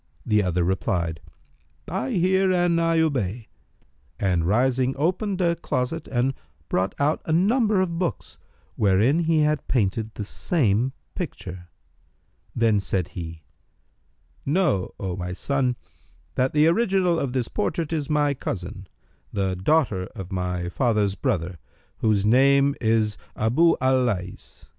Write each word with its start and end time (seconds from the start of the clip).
The 0.25 0.41
other 0.41 0.63
replied, 0.63 1.21
"I 1.87 2.09
hear 2.13 2.51
and 2.51 2.81
I 2.81 2.99
obey," 3.01 3.49
and 4.19 4.47
rising, 4.47 4.95
opened 4.97 5.41
a 5.41 5.55
closet 5.55 6.07
and 6.07 6.33
brought 6.69 6.95
out 6.97 7.21
a 7.25 7.31
number 7.31 7.79
of 7.81 7.99
books, 7.99 8.39
wherein 8.75 9.19
he 9.25 9.41
had 9.41 9.67
painted 9.67 10.09
the 10.15 10.23
same 10.23 10.93
picture. 11.13 11.67
Then 12.55 12.79
said 12.79 13.09
he, 13.09 13.43
"Know, 14.43 14.95
O 14.99 15.15
my 15.15 15.33
son, 15.33 15.75
that 16.33 16.51
the 16.53 16.65
original 16.65 17.19
of 17.19 17.33
this 17.33 17.47
portrait 17.47 17.93
is 17.93 18.09
my 18.09 18.33
cousin, 18.33 18.87
the 19.31 19.55
daughter 19.55 20.05
of 20.15 20.31
my 20.31 20.67
father's 20.67 21.13
brother, 21.13 21.59
whose 21.97 22.25
name 22.25 22.73
is 22.81 23.17
Abъ 23.37 23.75
al 23.79 24.03
Lays. 24.05 24.65